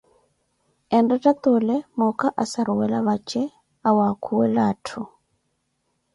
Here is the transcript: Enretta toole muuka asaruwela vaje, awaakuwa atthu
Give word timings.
Enretta 0.95 1.31
toole 1.41 1.75
muuka 1.97 2.27
asaruwela 2.43 2.97
vaje, 3.07 3.41
awaakuwa 3.87 4.45
atthu 4.69 5.01